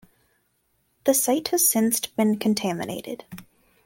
[1.03, 3.23] The site has since been contaminated.